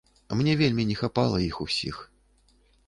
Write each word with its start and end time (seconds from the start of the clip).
Мне 0.39 0.55
вельмі 0.61 0.85
не 0.93 0.95
хапала 1.03 1.45
іх 1.51 1.61
усіх. 1.67 2.03